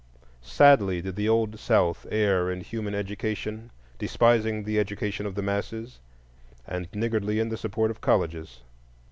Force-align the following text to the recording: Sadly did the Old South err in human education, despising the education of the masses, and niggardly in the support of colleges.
Sadly 0.41 0.99
did 0.99 1.15
the 1.15 1.29
Old 1.29 1.59
South 1.59 2.07
err 2.09 2.49
in 2.49 2.61
human 2.61 2.95
education, 2.95 3.69
despising 3.99 4.63
the 4.63 4.79
education 4.79 5.27
of 5.27 5.35
the 5.35 5.43
masses, 5.43 5.99
and 6.65 6.87
niggardly 6.91 7.39
in 7.39 7.49
the 7.49 7.55
support 7.57 7.91
of 7.91 8.01
colleges. 8.01 8.61